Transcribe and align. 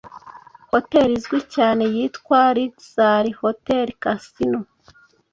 hotel 0.71 1.09
izwi 1.17 1.39
cyane 1.55 1.83
yitwa 1.95 2.39
Luxal 2.55 3.25
Hotel 3.41 3.87
Casino 4.03 4.59